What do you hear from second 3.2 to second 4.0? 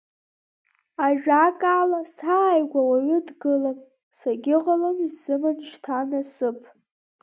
дгылам,